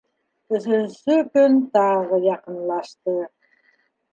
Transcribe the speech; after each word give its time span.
Өсөнсө 0.59 1.17
көн 1.35 1.59
тағы 1.75 2.21
яҡынлашты. 2.25 3.17